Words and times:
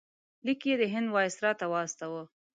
لیک 0.45 0.61
یې 0.69 0.75
د 0.81 0.83
هند 0.93 1.07
وایسرا 1.13 1.51
ته 1.59 1.65
واستاوه. 1.73 2.23